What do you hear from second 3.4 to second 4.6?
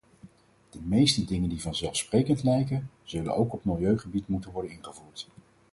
op milieugebied moeten